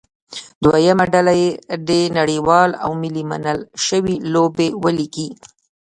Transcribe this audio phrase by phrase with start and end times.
[0.63, 1.33] دویمه ډله
[1.89, 5.27] دې نړیوالې او ملي منل شوې لوبې ولیکي.